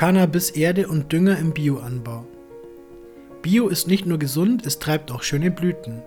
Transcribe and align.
Cannabis, 0.00 0.48
Erde 0.48 0.88
und 0.88 1.12
Dünger 1.12 1.38
im 1.38 1.52
Bioanbau. 1.52 2.24
Bio 3.42 3.68
ist 3.68 3.86
nicht 3.86 4.06
nur 4.06 4.18
gesund, 4.18 4.64
es 4.64 4.78
treibt 4.78 5.12
auch 5.12 5.22
schöne 5.22 5.50
Blüten. 5.50 6.00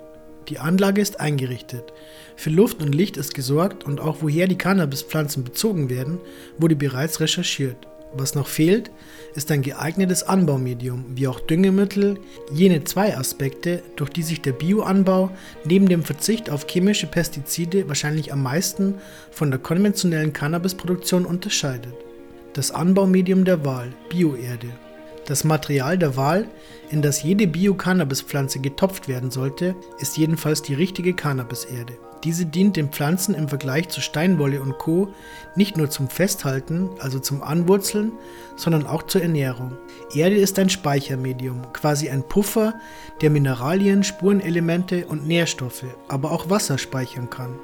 Die 0.49 0.57
Anlage 0.57 0.99
ist 0.99 1.19
eingerichtet. 1.19 1.93
Für 2.35 2.49
Luft 2.49 2.81
und 2.81 2.95
Licht 2.95 3.17
ist 3.17 3.35
gesorgt 3.35 3.83
und 3.83 3.99
auch 3.99 4.17
woher 4.21 4.47
die 4.47 4.57
Cannabispflanzen 4.57 5.43
bezogen 5.43 5.91
werden, 5.91 6.17
wurde 6.57 6.75
bereits 6.75 7.19
recherchiert. 7.19 7.87
Was 8.13 8.33
noch 8.33 8.47
fehlt, 8.47 8.89
ist 9.35 9.51
ein 9.51 9.61
geeignetes 9.61 10.23
Anbaumedium, 10.23 11.05
wie 11.13 11.27
auch 11.27 11.39
Düngemittel, 11.39 12.17
jene 12.51 12.83
zwei 12.85 13.15
Aspekte, 13.15 13.83
durch 13.95 14.09
die 14.09 14.23
sich 14.23 14.41
der 14.41 14.53
Bioanbau 14.53 15.29
neben 15.65 15.87
dem 15.87 16.01
Verzicht 16.01 16.49
auf 16.49 16.65
chemische 16.67 17.05
Pestizide 17.05 17.87
wahrscheinlich 17.87 18.33
am 18.33 18.41
meisten 18.41 18.95
von 19.29 19.51
der 19.51 19.59
konventionellen 19.59 20.33
Cannabisproduktion 20.33 21.27
unterscheidet 21.27 21.93
das 22.53 22.71
Anbaumedium 22.71 23.45
der 23.45 23.65
Wahl, 23.65 23.93
Bioerde. 24.09 24.69
Das 25.25 25.43
Material 25.43 25.97
der 25.97 26.15
Wahl, 26.17 26.47
in 26.91 27.01
das 27.01 27.23
jede 27.23 27.47
Bio-Cannabis-Pflanze 27.47 28.59
getopft 28.59 29.07
werden 29.07 29.31
sollte, 29.31 29.75
ist 29.99 30.17
jedenfalls 30.17 30.61
die 30.61 30.73
richtige 30.73 31.13
Cannabiserde. 31.13 31.93
Diese 32.23 32.45
dient 32.45 32.77
den 32.77 32.89
Pflanzen 32.89 33.33
im 33.35 33.49
Vergleich 33.49 33.89
zu 33.89 33.99
Steinwolle 33.99 34.61
und 34.61 34.77
Co. 34.77 35.13
nicht 35.55 35.75
nur 35.75 35.89
zum 35.89 36.07
Festhalten, 36.07 36.89
also 36.99 37.19
zum 37.19 37.41
Anwurzeln, 37.41 38.13
sondern 38.55 38.85
auch 38.85 39.03
zur 39.03 39.21
Ernährung. 39.21 39.77
Erde 40.13 40.35
ist 40.35 40.57
ein 40.59 40.69
Speichermedium, 40.69 41.73
quasi 41.73 42.09
ein 42.09 42.23
Puffer, 42.23 42.75
der 43.21 43.29
Mineralien, 43.29 44.03
Spurenelemente 44.03 45.05
und 45.07 45.27
Nährstoffe, 45.27 45.85
aber 46.07 46.31
auch 46.31 46.49
Wasser 46.49 46.77
speichern 46.77 47.29
kann, 47.29 47.55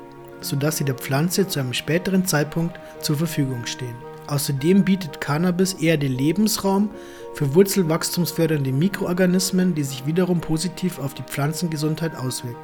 sodass 0.41 0.77
sie 0.77 0.85
der 0.85 0.95
Pflanze 0.95 1.47
zu 1.47 1.59
einem 1.59 1.73
späteren 1.73 2.25
Zeitpunkt 2.25 2.79
zur 3.01 3.15
Verfügung 3.15 3.65
stehen. 3.65 4.08
Außerdem 4.29 4.85
bietet 4.85 5.21
Cannabis 5.21 5.73
Erde 5.73 6.05
Lebensraum 6.05 6.91
für 7.33 7.55
wurzelwachstumsfördernde 7.55 8.71
Mikroorganismen, 8.71 9.73
die 9.73 9.81
sich 9.81 10.05
wiederum 10.05 10.39
positiv 10.39 10.99
auf 10.99 11.15
die 11.15 11.23
Pflanzengesundheit 11.23 12.15
auswirken. 12.15 12.59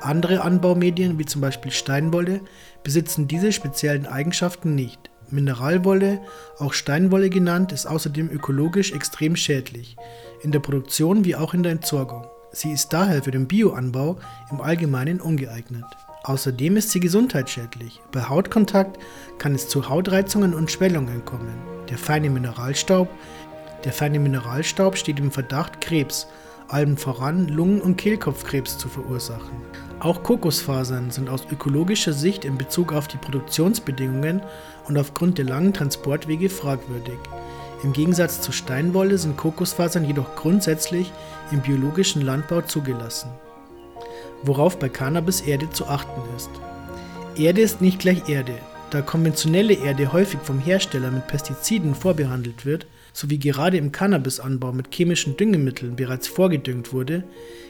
Andere 0.00 0.42
Anbaumedien, 0.42 1.16
wie 1.16 1.24
zum 1.24 1.40
Beispiel 1.40 1.70
Steinwolle, 1.70 2.40
besitzen 2.82 3.28
diese 3.28 3.52
speziellen 3.52 4.06
Eigenschaften 4.06 4.74
nicht. 4.74 5.08
Mineralwolle, 5.30 6.20
auch 6.58 6.72
Steinwolle 6.72 7.30
genannt, 7.30 7.70
ist 7.70 7.86
außerdem 7.86 8.28
ökologisch 8.30 8.90
extrem 8.90 9.36
schädlich, 9.36 9.96
in 10.42 10.50
der 10.50 10.58
Produktion 10.58 11.24
wie 11.24 11.36
auch 11.36 11.54
in 11.54 11.62
der 11.62 11.72
Entsorgung. 11.72 12.26
Sie 12.50 12.72
ist 12.72 12.92
daher 12.92 13.22
für 13.22 13.30
den 13.30 13.46
Bioanbau 13.46 14.18
im 14.50 14.60
Allgemeinen 14.60 15.20
ungeeignet. 15.20 15.84
Außerdem 16.24 16.78
ist 16.78 16.90
sie 16.90 17.00
gesundheitsschädlich. 17.00 18.00
Bei 18.10 18.22
Hautkontakt 18.22 18.98
kann 19.36 19.54
es 19.54 19.68
zu 19.68 19.90
Hautreizungen 19.90 20.54
und 20.54 20.70
Schwellungen 20.70 21.22
kommen. 21.26 21.54
Der 21.90 21.98
feine 21.98 22.30
Mineralstaub, 22.30 23.10
der 23.84 23.92
feine 23.92 24.18
Mineralstaub 24.18 24.96
steht 24.96 25.18
im 25.18 25.30
Verdacht, 25.30 25.82
Krebs, 25.82 26.26
allem 26.68 26.96
voran 26.96 27.48
Lungen- 27.48 27.82
und 27.82 27.96
Kehlkopfkrebs 27.96 28.78
zu 28.78 28.88
verursachen. 28.88 29.52
Auch 30.00 30.22
Kokosfasern 30.22 31.10
sind 31.10 31.28
aus 31.28 31.46
ökologischer 31.52 32.14
Sicht 32.14 32.46
in 32.46 32.56
Bezug 32.56 32.94
auf 32.94 33.06
die 33.06 33.18
Produktionsbedingungen 33.18 34.40
und 34.88 34.96
aufgrund 34.96 35.36
der 35.36 35.44
langen 35.44 35.74
Transportwege 35.74 36.48
fragwürdig. 36.48 37.18
Im 37.82 37.92
Gegensatz 37.92 38.40
zu 38.40 38.50
Steinwolle 38.50 39.18
sind 39.18 39.36
Kokosfasern 39.36 40.06
jedoch 40.06 40.36
grundsätzlich 40.36 41.12
im 41.52 41.60
biologischen 41.60 42.22
Landbau 42.22 42.62
zugelassen 42.62 43.28
worauf 44.44 44.78
bei 44.78 44.88
Cannabis 44.88 45.40
Erde 45.40 45.70
zu 45.70 45.86
achten 45.86 46.20
ist. 46.36 46.50
Erde 47.36 47.62
ist 47.62 47.80
nicht 47.80 47.98
gleich 47.98 48.28
Erde. 48.28 48.54
Da 48.90 49.02
konventionelle 49.02 49.74
Erde 49.74 50.12
häufig 50.12 50.40
vom 50.42 50.60
Hersteller 50.60 51.10
mit 51.10 51.26
Pestiziden 51.26 51.94
vorbehandelt 51.94 52.64
wird, 52.64 52.86
sowie 53.12 53.38
gerade 53.38 53.76
im 53.76 53.90
Cannabisanbau 53.90 54.72
mit 54.72 54.94
chemischen 54.94 55.36
Düngemitteln 55.36 55.96
bereits 55.96 56.28
vorgedüngt 56.28 56.92
wurde, 56.92 57.24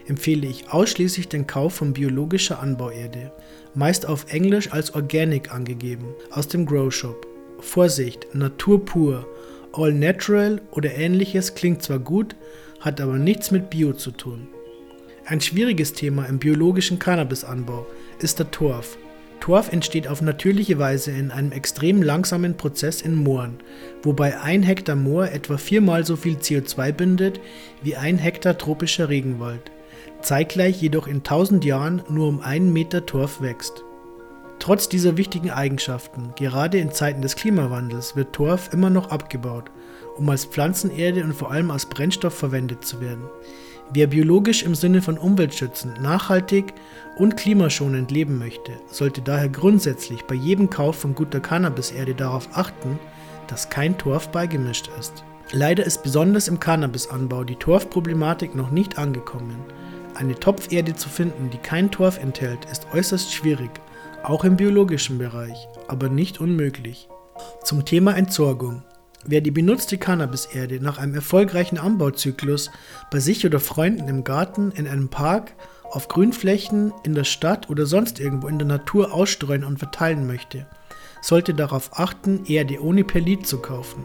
empfehle 0.06 0.46
ich 0.46 0.70
ausschließlich 0.70 1.28
den 1.28 1.46
Kauf 1.46 1.74
von 1.74 1.92
biologischer 1.92 2.60
Anbauerde, 2.60 3.32
meist 3.74 4.06
auf 4.06 4.32
Englisch 4.32 4.72
als 4.72 4.94
Organic 4.94 5.52
angegeben, 5.52 6.06
aus 6.30 6.48
dem 6.48 6.66
Grow 6.66 6.92
Shop. 6.92 7.26
Vorsicht, 7.60 8.34
Natur 8.34 8.84
pur, 8.84 9.26
All 9.72 9.92
Natural 9.92 10.60
oder 10.70 10.94
ähnliches 10.94 11.54
klingt 11.54 11.82
zwar 11.82 11.98
gut, 11.98 12.36
hat 12.80 13.00
aber 13.00 13.18
nichts 13.18 13.50
mit 13.50 13.70
Bio 13.70 13.92
zu 13.92 14.10
tun. 14.10 14.48
Ein 15.26 15.40
schwieriges 15.40 15.94
Thema 15.94 16.26
im 16.26 16.38
biologischen 16.38 16.98
Cannabisanbau 16.98 17.86
ist 18.18 18.38
der 18.40 18.50
Torf. 18.50 18.98
Torf 19.40 19.72
entsteht 19.72 20.06
auf 20.06 20.20
natürliche 20.20 20.78
Weise 20.78 21.12
in 21.12 21.30
einem 21.30 21.50
extrem 21.50 22.02
langsamen 22.02 22.58
Prozess 22.58 23.00
in 23.00 23.14
Mooren, 23.14 23.56
wobei 24.02 24.38
ein 24.38 24.62
Hektar 24.62 24.96
Moor 24.96 25.30
etwa 25.30 25.56
viermal 25.56 26.04
so 26.04 26.16
viel 26.16 26.36
CO2 26.36 26.92
bindet 26.92 27.40
wie 27.82 27.96
ein 27.96 28.18
Hektar 28.18 28.58
tropischer 28.58 29.08
Regenwald, 29.08 29.72
zeitgleich 30.20 30.82
jedoch 30.82 31.06
in 31.06 31.18
1000 31.18 31.64
Jahren 31.64 32.02
nur 32.10 32.28
um 32.28 32.40
einen 32.40 32.74
Meter 32.74 33.06
Torf 33.06 33.40
wächst. 33.40 33.82
Trotz 34.58 34.90
dieser 34.90 35.16
wichtigen 35.16 35.50
Eigenschaften, 35.50 36.32
gerade 36.36 36.78
in 36.78 36.92
Zeiten 36.92 37.22
des 37.22 37.34
Klimawandels, 37.36 38.14
wird 38.14 38.34
Torf 38.34 38.70
immer 38.74 38.90
noch 38.90 39.10
abgebaut, 39.10 39.70
um 40.16 40.28
als 40.28 40.44
Pflanzenerde 40.44 41.24
und 41.24 41.34
vor 41.34 41.50
allem 41.50 41.70
als 41.70 41.86
Brennstoff 41.86 42.34
verwendet 42.34 42.84
zu 42.84 43.00
werden. 43.00 43.24
Wer 43.92 44.06
biologisch 44.06 44.62
im 44.62 44.74
Sinne 44.74 45.02
von 45.02 45.18
umweltschützend, 45.18 46.00
nachhaltig 46.00 46.72
und 47.16 47.36
klimaschonend 47.36 48.10
leben 48.10 48.38
möchte, 48.38 48.72
sollte 48.90 49.20
daher 49.20 49.48
grundsätzlich 49.48 50.24
bei 50.24 50.34
jedem 50.34 50.70
Kauf 50.70 50.96
von 50.96 51.14
guter 51.14 51.40
Cannabiserde 51.40 52.14
darauf 52.14 52.48
achten, 52.54 52.98
dass 53.46 53.68
kein 53.68 53.98
Torf 53.98 54.30
beigemischt 54.30 54.88
ist. 54.98 55.24
Leider 55.52 55.84
ist 55.84 56.02
besonders 56.02 56.48
im 56.48 56.58
Cannabisanbau 56.58 57.44
die 57.44 57.56
Torfproblematik 57.56 58.54
noch 58.54 58.70
nicht 58.70 58.98
angekommen. 58.98 59.56
Eine 60.14 60.34
Topferde 60.34 60.94
zu 60.94 61.08
finden, 61.08 61.50
die 61.50 61.58
kein 61.58 61.90
Torf 61.90 62.18
enthält, 62.18 62.64
ist 62.70 62.86
äußerst 62.92 63.32
schwierig, 63.32 63.70
auch 64.22 64.44
im 64.44 64.56
biologischen 64.56 65.18
Bereich, 65.18 65.68
aber 65.86 66.08
nicht 66.08 66.40
unmöglich. 66.40 67.08
Zum 67.62 67.84
Thema 67.84 68.16
Entsorgung. 68.16 68.82
Wer 69.26 69.40
die 69.40 69.50
benutzte 69.50 69.96
Cannabiserde 69.96 70.80
nach 70.80 70.98
einem 70.98 71.14
erfolgreichen 71.14 71.78
Anbauzyklus 71.78 72.70
bei 73.10 73.20
sich 73.20 73.46
oder 73.46 73.58
Freunden 73.58 74.06
im 74.08 74.22
Garten, 74.22 74.70
in 74.72 74.86
einem 74.86 75.08
Park, 75.08 75.54
auf 75.90 76.08
Grünflächen, 76.08 76.92
in 77.04 77.14
der 77.14 77.24
Stadt 77.24 77.70
oder 77.70 77.86
sonst 77.86 78.20
irgendwo 78.20 78.48
in 78.48 78.58
der 78.58 78.68
Natur 78.68 79.14
ausstreuen 79.14 79.64
und 79.64 79.78
verteilen 79.78 80.26
möchte, 80.26 80.66
sollte 81.22 81.54
darauf 81.54 81.98
achten, 81.98 82.44
Erde 82.46 82.82
ohne 82.82 83.02
Perlit 83.04 83.46
zu 83.46 83.58
kaufen. 83.58 84.04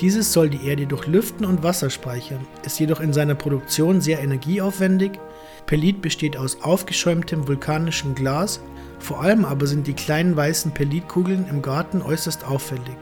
Dieses 0.00 0.32
soll 0.32 0.48
die 0.48 0.66
Erde 0.66 0.86
durch 0.86 1.06
Lüften 1.06 1.44
und 1.44 1.62
Wasser 1.62 1.90
speichern, 1.90 2.46
ist 2.64 2.78
jedoch 2.80 3.00
in 3.00 3.12
seiner 3.12 3.34
Produktion 3.34 4.00
sehr 4.00 4.20
energieaufwendig. 4.20 5.18
Perlit 5.66 6.00
besteht 6.00 6.36
aus 6.38 6.62
aufgeschäumtem 6.62 7.46
vulkanischem 7.48 8.14
Glas, 8.14 8.60
vor 8.98 9.20
allem 9.20 9.44
aber 9.44 9.66
sind 9.66 9.86
die 9.86 9.94
kleinen 9.94 10.36
weißen 10.36 10.72
Perlitkugeln 10.72 11.46
im 11.50 11.60
Garten 11.60 12.00
äußerst 12.00 12.46
auffällig. 12.46 12.96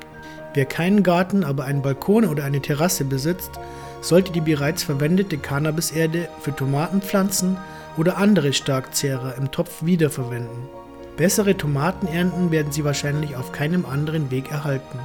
Wer 0.57 0.65
keinen 0.65 1.03
Garten, 1.03 1.45
aber 1.45 1.65
einen 1.67 1.83
Balkon 1.83 2.25
oder 2.25 2.45
eine 2.45 2.63
Terrasse 2.63 3.05
besitzt, 3.05 3.61
sollte 4.01 4.33
die 4.33 4.41
bereits 4.41 4.83
verwendete 4.83 5.37
Cannabiserde 5.37 6.31
für 6.41 6.57
Tomatenpflanzen 6.57 7.59
oder 7.99 8.17
andere 8.17 8.55
Starkzehrer 8.55 9.35
im 9.37 9.51
Topf 9.51 9.85
wiederverwenden. 9.85 10.71
Bessere 11.19 11.59
Tomatenernten 11.59 12.51
werden 12.53 12.73
Sie 12.73 12.85
wahrscheinlich 12.85 13.37
auf 13.37 13.53
keinem 13.53 13.85
anderen 13.85 14.31
Weg 14.31 14.51
erhalten. 14.51 14.99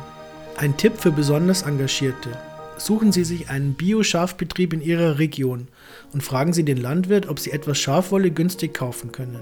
Ein 0.55 0.77
Tipp 0.77 0.93
für 0.97 1.11
besonders 1.11 1.63
Engagierte. 1.63 2.29
Suchen 2.77 3.11
Sie 3.11 3.25
sich 3.25 3.49
einen 3.49 3.73
Bio-Schafbetrieb 3.73 4.71
in 4.71 4.81
Ihrer 4.81 5.19
Region 5.19 5.67
und 6.13 6.23
fragen 6.23 6.53
Sie 6.53 6.63
den 6.63 6.77
Landwirt, 6.77 7.27
ob 7.27 7.39
Sie 7.39 7.51
etwas 7.51 7.77
Schafwolle 7.77 8.31
günstig 8.31 8.73
kaufen 8.73 9.11
können. 9.11 9.41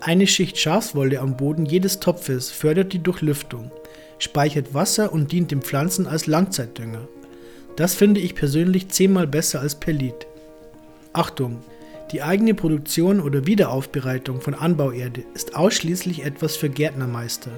Eine 0.00 0.26
Schicht 0.26 0.56
Schafswolle 0.56 1.20
am 1.20 1.36
Boden 1.36 1.66
jedes 1.66 2.00
Topfes 2.00 2.50
fördert 2.50 2.94
die 2.94 3.02
Durchlüftung 3.02 3.70
speichert 4.18 4.74
Wasser 4.74 5.12
und 5.12 5.32
dient 5.32 5.50
den 5.50 5.62
Pflanzen 5.62 6.06
als 6.06 6.26
Langzeitdünger. 6.26 7.08
Das 7.76 7.94
finde 7.94 8.20
ich 8.20 8.34
persönlich 8.34 8.88
zehnmal 8.88 9.26
besser 9.26 9.60
als 9.60 9.74
Perlit. 9.74 10.26
Achtung! 11.12 11.62
Die 12.12 12.22
eigene 12.22 12.54
Produktion 12.54 13.20
oder 13.20 13.46
Wiederaufbereitung 13.46 14.40
von 14.40 14.54
Anbauerde 14.54 15.24
ist 15.34 15.56
ausschließlich 15.56 16.24
etwas 16.24 16.56
für 16.56 16.68
Gärtnermeister. 16.68 17.50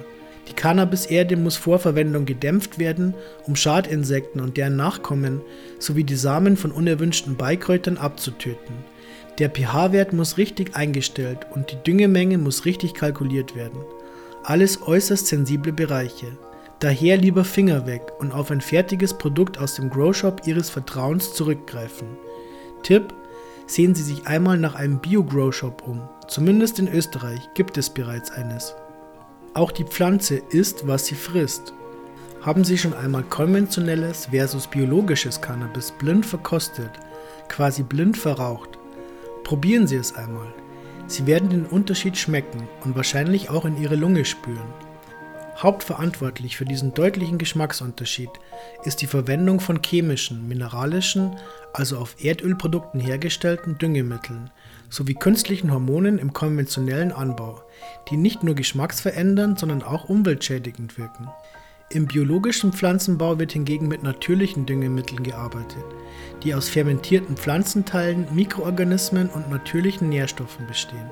Die 0.47 0.53
Cannabiserde 0.53 1.37
muss 1.37 1.55
vor 1.55 1.77
Verwendung 1.77 2.25
gedämpft 2.25 2.79
werden, 2.79 3.13
um 3.45 3.55
Schadinsekten 3.55 4.41
und 4.41 4.57
deren 4.57 4.75
Nachkommen 4.75 5.41
sowie 5.77 6.03
die 6.03 6.15
Samen 6.15 6.57
von 6.57 6.71
unerwünschten 6.71 7.37
Beikräutern 7.37 7.97
abzutöten. 7.97 8.75
Der 9.37 9.49
pH-Wert 9.49 10.13
muss 10.13 10.37
richtig 10.37 10.75
eingestellt 10.75 11.45
und 11.53 11.71
die 11.71 11.83
Düngemenge 11.85 12.39
muss 12.39 12.65
richtig 12.65 12.95
kalkuliert 12.95 13.55
werden. 13.55 13.79
Alles 14.43 14.81
äußerst 14.81 15.27
sensible 15.27 15.71
Bereiche. 15.71 16.27
Daher 16.79 17.17
lieber 17.17 17.43
Finger 17.43 17.85
weg 17.85 18.13
und 18.19 18.31
auf 18.31 18.51
ein 18.51 18.61
fertiges 18.61 19.17
Produkt 19.17 19.57
aus 19.57 19.75
dem 19.75 19.89
Growshop 19.89 20.47
Ihres 20.47 20.69
Vertrauens 20.69 21.33
zurückgreifen. 21.33 22.07
Tipp: 22.83 23.13
Sehen 23.67 23.93
Sie 23.95 24.03
sich 24.03 24.27
einmal 24.27 24.57
nach 24.57 24.75
einem 24.75 24.99
Bio-Growshop 24.99 25.85
um. 25.85 26.07
Zumindest 26.29 26.79
in 26.79 26.87
Österreich 26.87 27.49
gibt 27.53 27.77
es 27.77 27.89
bereits 27.89 28.31
eines. 28.31 28.75
Auch 29.53 29.73
die 29.73 29.83
Pflanze 29.83 30.41
isst, 30.51 30.87
was 30.87 31.05
sie 31.07 31.15
frisst. 31.15 31.73
Haben 32.41 32.63
Sie 32.63 32.77
schon 32.77 32.93
einmal 32.93 33.23
konventionelles 33.23 34.27
versus 34.27 34.67
biologisches 34.67 35.41
Cannabis 35.41 35.91
blind 35.91 36.25
verkostet, 36.25 36.91
quasi 37.49 37.83
blind 37.83 38.15
verraucht? 38.15 38.79
Probieren 39.43 39.85
Sie 39.85 39.97
es 39.97 40.15
einmal. 40.15 40.53
Sie 41.07 41.27
werden 41.27 41.49
den 41.49 41.65
Unterschied 41.65 42.15
schmecken 42.15 42.69
und 42.85 42.95
wahrscheinlich 42.95 43.49
auch 43.49 43.65
in 43.65 43.81
Ihre 43.81 43.95
Lunge 43.95 44.23
spüren. 44.23 44.73
Hauptverantwortlich 45.61 46.55
für 46.55 46.63
diesen 46.63 46.93
deutlichen 46.93 47.37
Geschmacksunterschied 47.37 48.29
ist 48.85 49.01
die 49.01 49.07
Verwendung 49.07 49.59
von 49.59 49.81
chemischen, 49.83 50.47
mineralischen, 50.47 51.35
also 51.73 51.97
auf 51.97 52.15
Erdölprodukten 52.23 53.01
hergestellten 53.01 53.77
Düngemitteln 53.77 54.51
sowie 54.89 55.15
künstlichen 55.15 55.71
Hormonen 55.71 56.17
im 56.17 56.31
konventionellen 56.31 57.11
Anbau, 57.11 57.61
die 58.09 58.15
nicht 58.15 58.41
nur 58.41 58.55
geschmacksverändernd, 58.55 59.59
sondern 59.59 59.83
auch 59.83 60.07
umweltschädigend 60.07 60.97
wirken. 60.97 61.27
Im 61.91 62.05
biologischen 62.05 62.71
Pflanzenbau 62.71 63.37
wird 63.37 63.51
hingegen 63.51 63.87
mit 63.87 64.01
natürlichen 64.01 64.65
Düngemitteln 64.65 65.23
gearbeitet, 65.23 65.83
die 66.43 66.53
aus 66.53 66.69
fermentierten 66.69 67.35
Pflanzenteilen, 67.35 68.27
Mikroorganismen 68.33 69.29
und 69.29 69.49
natürlichen 69.49 70.07
Nährstoffen 70.07 70.67
bestehen. 70.67 71.09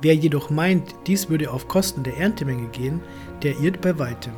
Wer 0.00 0.14
jedoch 0.14 0.50
meint, 0.50 0.94
dies 1.06 1.28
würde 1.28 1.50
auf 1.50 1.66
Kosten 1.66 2.04
der 2.04 2.16
Erntemenge 2.18 2.68
gehen, 2.68 3.00
der 3.42 3.58
irrt 3.58 3.80
bei 3.80 3.98
weitem. 3.98 4.32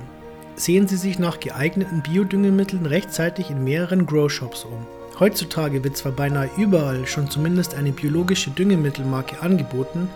Sehen 0.56 0.88
Sie 0.88 0.96
sich 0.96 1.18
nach 1.18 1.40
geeigneten 1.40 2.02
Biodüngemitteln 2.02 2.86
rechtzeitig 2.86 3.50
in 3.50 3.64
mehreren 3.64 4.06
Grow-Shops 4.06 4.64
um. 4.64 4.86
Heutzutage 5.18 5.84
wird 5.84 5.98
zwar 5.98 6.12
beinahe 6.12 6.48
überall 6.56 7.06
schon 7.06 7.30
zumindest 7.30 7.74
eine 7.74 7.92
biologische 7.92 8.50
Düngemittelmarke 8.50 9.42
angeboten, 9.42 10.08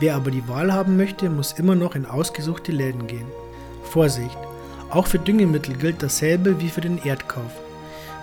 wer 0.00 0.16
aber 0.16 0.30
die 0.30 0.46
Wahl 0.48 0.72
haben 0.72 0.96
möchte, 0.96 1.28
muss 1.28 1.52
immer 1.52 1.74
noch 1.74 1.94
in 1.94 2.06
ausgesuchte 2.06 2.72
Läden 2.72 3.06
gehen. 3.06 3.26
Vorsicht! 3.84 4.38
Auch 4.90 5.06
für 5.06 5.18
Düngemittel 5.18 5.76
gilt 5.76 6.02
dasselbe 6.02 6.60
wie 6.60 6.70
für 6.70 6.80
den 6.80 6.98
Erdkauf. 7.04 7.52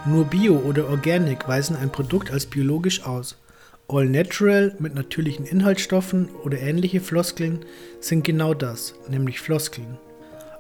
Nur 0.08 0.26
Bio 0.26 0.56
oder 0.56 0.90
Organic 0.90 1.48
weisen 1.48 1.76
ein 1.76 1.92
Produkt 1.92 2.32
als 2.32 2.48
biologisch 2.48 3.06
aus. 3.06 3.38
All 3.88 4.10
Natural 4.10 4.76
mit 4.80 4.96
natürlichen 4.96 5.46
Inhaltsstoffen 5.46 6.30
oder 6.44 6.60
ähnliche 6.60 7.02
Floskeln 7.02 7.60
sind 8.00 8.24
genau 8.24 8.56
das, 8.56 8.96
nämlich 9.10 9.40
Floskeln. 9.40 10.00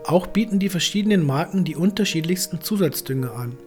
Auch 0.04 0.27
bieten 0.27 0.60
die 0.60 0.69
verschiedenen 0.69 1.25
Marken 1.25 1.63
die 1.63 1.75
unterschiedlichsten 1.75 2.62
Zusatzdünger 2.62 3.33
an. 3.33 3.57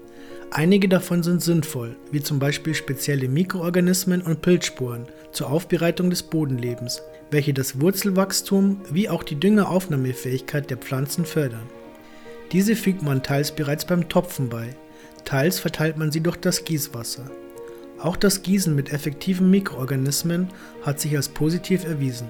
Einige 0.53 0.89
davon 0.89 1.25
sind 1.25 1.43
sinnvoll, 1.43 1.97
wie 2.13 2.23
zum 2.23 2.39
Beispiel 2.39 2.73
spezielle 2.75 3.29
Mikroorganismen 3.29 4.23
und 4.23 4.43
Pilzsporen 4.43 5.07
zur 5.33 5.51
Aufbereitung 5.51 6.09
des 6.09 6.23
Bodenlebens, 6.23 7.03
welche 7.33 7.53
das 7.53 7.81
Wurzelwachstum 7.81 8.81
wie 8.93 9.09
auch 9.09 9.25
die 9.25 9.41
Düngeraufnahmefähigkeit 9.41 10.71
der 10.71 10.77
Pflanzen 10.77 11.25
fördern. 11.25 11.67
Diese 12.53 12.77
fügt 12.77 13.03
man 13.03 13.25
teils 13.25 13.51
bereits 13.51 13.85
beim 13.85 14.09
Topfen 14.09 14.49
bei, 14.49 14.77
teils 15.25 15.59
verteilt 15.59 15.99
man 15.99 16.13
sie 16.13 16.21
durch 16.21 16.37
das 16.37 16.65
Gießwasser. 16.65 17.29
Auch 18.01 18.17
das 18.17 18.43
Gießen 18.43 18.75
mit 18.75 18.93
effektiven 18.93 19.51
Mikroorganismen 19.51 20.49
hat 20.83 21.01
sich 21.01 21.17
als 21.17 21.29
positiv 21.29 21.85
erwiesen. 21.85 22.29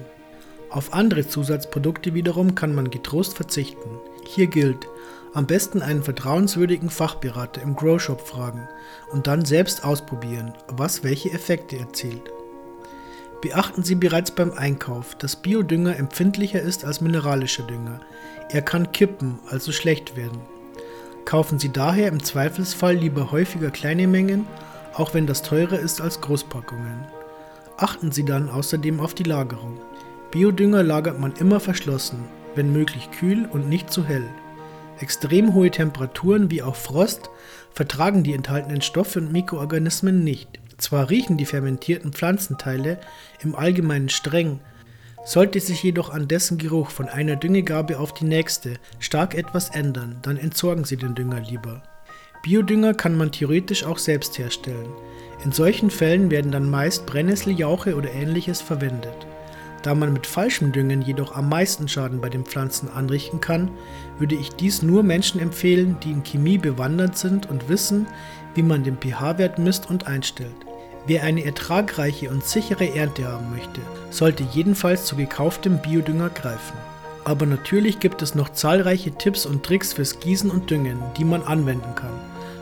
Auf 0.69 0.93
andere 0.93 1.27
Zusatzprodukte 1.27 2.13
wiederum 2.13 2.55
kann 2.55 2.73
man 2.73 2.89
getrost 2.89 3.35
verzichten. 3.35 3.89
Hier 4.25 4.47
gilt, 4.47 4.87
am 5.33 5.45
besten 5.45 5.81
einen 5.81 6.03
vertrauenswürdigen 6.03 6.89
Fachberater 6.89 7.61
im 7.61 7.75
Growshop 7.75 8.21
fragen 8.21 8.67
und 9.11 9.27
dann 9.27 9.45
selbst 9.45 9.83
ausprobieren, 9.83 10.53
was 10.67 11.03
welche 11.03 11.31
Effekte 11.31 11.77
erzielt. 11.77 12.31
Beachten 13.41 13.83
Sie 13.83 13.95
bereits 13.95 14.31
beim 14.31 14.51
Einkauf, 14.51 15.15
dass 15.15 15.35
Biodünger 15.35 15.95
empfindlicher 15.97 16.61
ist 16.61 16.83
als 16.83 16.99
mineralischer 16.99 17.63
Dünger. 17.63 18.01
Er 18.49 18.61
kann 18.61 18.91
kippen, 18.91 19.39
also 19.49 19.71
schlecht 19.71 20.17
werden. 20.17 20.41
Kaufen 21.25 21.57
Sie 21.59 21.69
daher 21.69 22.07
im 22.07 22.21
Zweifelsfall 22.21 22.95
lieber 22.95 23.31
häufiger 23.31 23.71
kleine 23.71 24.07
Mengen, 24.07 24.45
auch 24.99 25.13
wenn 25.13 25.25
das 25.25 25.41
teurer 25.41 25.79
ist 25.79 26.01
als 26.01 26.19
Großpackungen. 26.19 27.05
Achten 27.77 28.11
Sie 28.11 28.25
dann 28.25 28.49
außerdem 28.49 28.99
auf 28.99 29.13
die 29.13 29.23
Lagerung. 29.23 29.79
Biodünger 30.31 30.83
lagert 30.83 31.19
man 31.19 31.31
immer 31.33 31.61
verschlossen, 31.61 32.25
wenn 32.55 32.73
möglich 32.73 33.09
kühl 33.11 33.45
und 33.45 33.69
nicht 33.69 33.91
zu 33.91 34.05
hell. 34.05 34.27
Extrem 34.99 35.53
hohe 35.53 35.71
Temperaturen 35.71 36.51
wie 36.51 36.61
auch 36.61 36.75
Frost 36.75 37.29
vertragen 37.73 38.23
die 38.23 38.33
enthaltenen 38.33 38.81
Stoffe 38.81 39.19
und 39.19 39.31
Mikroorganismen 39.31 40.23
nicht. 40.25 40.59
Zwar 40.77 41.09
riechen 41.09 41.37
die 41.37 41.45
fermentierten 41.45 42.11
Pflanzenteile 42.11 42.99
im 43.41 43.55
Allgemeinen 43.55 44.09
streng, 44.09 44.59
sollte 45.23 45.59
sich 45.61 45.81
jedoch 45.81 46.09
an 46.09 46.27
dessen 46.27 46.57
Geruch 46.57 46.89
von 46.89 47.07
einer 47.07 47.37
Düngegabe 47.37 47.99
auf 47.99 48.13
die 48.13 48.25
nächste 48.25 48.75
stark 48.99 49.35
etwas 49.35 49.69
ändern, 49.69 50.17
dann 50.21 50.37
entsorgen 50.37 50.83
Sie 50.83 50.97
den 50.97 51.15
Dünger 51.15 51.39
lieber. 51.39 51.83
Biodünger 52.41 52.93
kann 52.93 53.17
man 53.17 53.31
theoretisch 53.31 53.83
auch 53.83 53.97
selbst 53.97 54.37
herstellen. 54.37 54.89
In 55.43 55.51
solchen 55.51 55.89
Fällen 55.89 56.31
werden 56.31 56.51
dann 56.51 56.69
meist 56.69 57.05
Brennnesseljauche 57.05 57.95
oder 57.95 58.11
ähnliches 58.11 58.61
verwendet. 58.61 59.27
Da 59.83 59.95
man 59.95 60.11
mit 60.11 60.27
falschem 60.27 60.71
Düngen 60.71 61.01
jedoch 61.01 61.35
am 61.35 61.47
meisten 61.49 61.87
Schaden 61.87 62.19
bei 62.19 62.29
den 62.29 62.43
Pflanzen 62.45 62.89
anrichten 62.89 63.39
kann, 63.39 63.71
würde 64.17 64.35
ich 64.35 64.49
dies 64.51 64.81
nur 64.81 65.03
Menschen 65.03 65.39
empfehlen, 65.39 65.97
die 66.03 66.11
in 66.11 66.23
Chemie 66.23 66.57
bewandert 66.57 67.17
sind 67.17 67.49
und 67.49 67.69
wissen, 67.69 68.07
wie 68.55 68.63
man 68.63 68.83
den 68.83 68.97
pH-Wert 68.97 69.59
misst 69.59 69.89
und 69.89 70.07
einstellt. 70.07 70.65
Wer 71.07 71.23
eine 71.23 71.45
ertragreiche 71.45 72.29
und 72.29 72.43
sichere 72.43 72.93
Ernte 72.93 73.27
haben 73.27 73.51
möchte, 73.51 73.81
sollte 74.11 74.43
jedenfalls 74.51 75.05
zu 75.05 75.15
gekauftem 75.15 75.81
Biodünger 75.81 76.29
greifen. 76.29 76.77
Aber 77.25 77.45
natürlich 77.45 77.99
gibt 77.99 78.21
es 78.21 78.35
noch 78.35 78.49
zahlreiche 78.49 79.11
Tipps 79.11 79.45
und 79.45 79.63
Tricks 79.63 79.93
fürs 79.93 80.19
Gießen 80.19 80.49
und 80.49 80.69
Düngen, 80.69 80.99
die 81.17 81.25
man 81.25 81.43
anwenden 81.43 81.95
kann, 81.95 82.13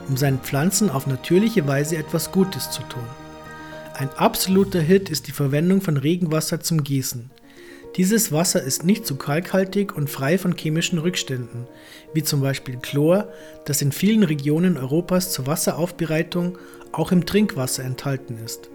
um 0.08 0.16
seinen 0.16 0.40
Pflanzen 0.40 0.90
auf 0.90 1.06
natürliche 1.06 1.66
Weise 1.66 1.96
etwas 1.96 2.32
Gutes 2.32 2.70
zu 2.70 2.82
tun. 2.82 3.04
Ein 3.94 4.10
absoluter 4.10 4.80
Hit 4.80 5.10
ist 5.10 5.26
die 5.26 5.32
Verwendung 5.32 5.80
von 5.80 5.96
Regenwasser 5.96 6.60
zum 6.60 6.84
Gießen. 6.84 7.30
Dieses 7.96 8.30
Wasser 8.30 8.62
ist 8.62 8.84
nicht 8.84 9.06
zu 9.06 9.16
kalkhaltig 9.16 9.96
und 9.96 10.08
frei 10.08 10.38
von 10.38 10.54
chemischen 10.56 10.98
Rückständen, 10.98 11.66
wie 12.14 12.22
zum 12.22 12.40
Beispiel 12.40 12.76
Chlor, 12.76 13.28
das 13.64 13.82
in 13.82 13.90
vielen 13.90 14.22
Regionen 14.22 14.76
Europas 14.76 15.32
zur 15.32 15.46
Wasseraufbereitung 15.46 16.58
auch 16.92 17.10
im 17.10 17.26
Trinkwasser 17.26 17.84
enthalten 17.84 18.38
ist. 18.44 18.70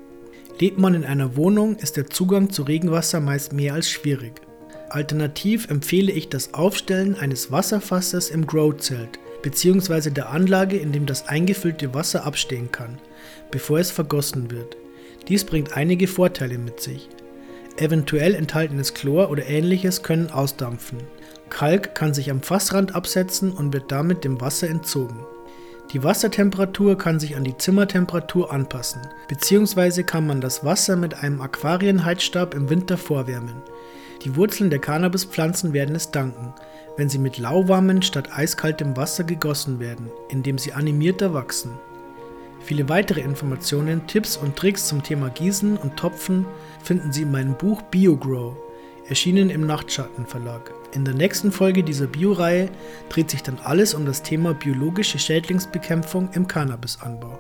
Lebt 0.59 0.77
man 0.77 0.93
in 0.93 1.05
einer 1.05 1.35
Wohnung, 1.35 1.77
ist 1.77 1.95
der 1.95 2.07
Zugang 2.07 2.49
zu 2.49 2.63
Regenwasser 2.63 3.19
meist 3.19 3.53
mehr 3.53 3.73
als 3.73 3.89
schwierig. 3.89 4.41
Alternativ 4.93 5.71
empfehle 5.71 6.11
ich 6.11 6.29
das 6.29 6.53
Aufstellen 6.53 7.17
eines 7.17 7.51
Wasserfasses 7.51 8.29
im 8.29 8.45
Grow-Zelt 8.45 9.17
bzw. 9.41 10.11
der 10.11 10.29
Anlage, 10.29 10.77
in 10.77 10.91
dem 10.91 11.07
das 11.07 11.27
eingefüllte 11.27 11.95
Wasser 11.95 12.25
abstehen 12.25 12.71
kann, 12.71 12.99
bevor 13.49 13.79
es 13.79 13.89
vergossen 13.89 14.51
wird. 14.51 14.77
Dies 15.27 15.45
bringt 15.45 15.75
einige 15.75 16.07
Vorteile 16.07 16.59
mit 16.59 16.79
sich. 16.79 17.09
Eventuell 17.77 18.35
enthaltenes 18.35 18.93
Chlor 18.93 19.31
oder 19.31 19.47
ähnliches 19.47 20.03
können 20.03 20.29
ausdampfen. 20.29 20.99
Kalk 21.49 21.95
kann 21.95 22.13
sich 22.13 22.29
am 22.29 22.43
Fassrand 22.43 22.93
absetzen 22.93 23.51
und 23.51 23.73
wird 23.73 23.91
damit 23.91 24.23
dem 24.23 24.41
Wasser 24.41 24.69
entzogen. 24.69 25.25
Die 25.91 26.03
Wassertemperatur 26.03 26.99
kann 26.99 27.19
sich 27.19 27.35
an 27.35 27.43
die 27.43 27.57
Zimmertemperatur 27.57 28.51
anpassen, 28.53 29.01
beziehungsweise 29.27 30.03
kann 30.03 30.27
man 30.27 30.39
das 30.39 30.63
Wasser 30.63 30.95
mit 30.95 31.15
einem 31.15 31.41
Aquarienheizstab 31.41 32.53
im 32.53 32.69
Winter 32.69 32.97
vorwärmen. 32.97 33.55
Die 34.23 34.35
Wurzeln 34.37 34.69
der 34.69 34.79
Cannabispflanzen 34.79 35.73
werden 35.73 35.95
es 35.95 36.11
danken, 36.11 36.53
wenn 36.95 37.09
sie 37.09 37.17
mit 37.17 37.37
lauwarmem 37.37 38.01
statt 38.01 38.29
eiskaltem 38.31 38.95
Wasser 38.95 39.23
gegossen 39.23 39.79
werden, 39.79 40.09
indem 40.29 40.57
sie 40.57 40.73
animierter 40.73 41.33
wachsen. 41.33 41.71
Viele 42.61 42.87
weitere 42.87 43.19
Informationen, 43.19 44.07
Tipps 44.07 44.37
und 44.37 44.55
Tricks 44.55 44.87
zum 44.87 45.03
Thema 45.03 45.29
Gießen 45.29 45.75
und 45.75 45.97
Topfen 45.97 46.45
finden 46.81 47.11
Sie 47.11 47.23
in 47.23 47.31
meinem 47.31 47.57
Buch 47.57 47.81
BioGrow, 47.81 48.55
erschienen 49.09 49.49
im 49.49 49.67
Nachtschatten 49.67 50.25
Verlag. 50.25 50.73
In 50.93 51.03
der 51.03 51.13
nächsten 51.13 51.51
Folge 51.51 51.83
dieser 51.83 52.07
Bio-Reihe 52.07 52.69
dreht 53.09 53.29
sich 53.29 53.43
dann 53.43 53.59
alles 53.63 53.93
um 53.93 54.05
das 54.05 54.23
Thema 54.23 54.53
biologische 54.53 55.19
Schädlingsbekämpfung 55.19 56.29
im 56.33 56.47
Cannabisanbau. 56.47 57.37